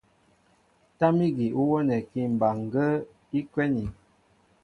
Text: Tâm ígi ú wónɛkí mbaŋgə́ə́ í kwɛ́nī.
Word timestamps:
Tâm 0.99 1.15
ígi 1.27 1.47
ú 1.59 1.61
wónɛkí 1.69 2.21
mbaŋgə́ə́ 2.35 2.99
í 3.37 3.39
kwɛ́nī. 3.51 3.85